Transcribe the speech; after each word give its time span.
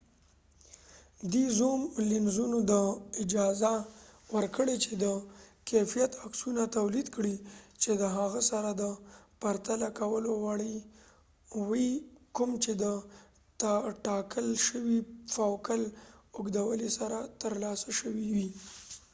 دې 1.31 1.45
زوم 1.57 1.81
لینزونو 2.09 2.59
ته 2.69 2.79
اجازه 3.23 3.73
ورکړې 4.35 4.75
چې 4.83 4.91
د 5.03 5.05
کیفیت 5.69 6.11
عکسونه 6.25 6.61
تولید 6.77 7.07
کړي 7.15 7.35
چې 7.81 7.91
د 8.01 8.03
هغه 8.17 8.41
سره 8.51 8.69
د 8.75 8.77
د 8.81 8.83
پرتله 9.41 9.89
کولو 9.99 10.31
وړ 10.45 10.59
وي 11.69 11.89
کوم 12.35 12.51
چې 12.63 12.71
د 12.83 12.85
ټاکل 14.07 14.47
شوي 14.67 14.99
فوکل 15.35 15.81
اوږدوالي 16.37 16.89
سره 16.99 17.17
ترلاسه 17.41 17.89
شوي 17.99 18.25
وي 18.35 18.49